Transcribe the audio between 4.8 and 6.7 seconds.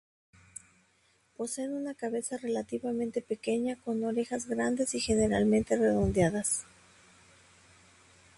y generalmente redondeadas.